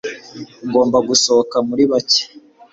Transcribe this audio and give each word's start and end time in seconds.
ngomba 0.67 0.97
gusohoka 1.09 1.55
muri 1.67 1.83
bake 1.91 2.23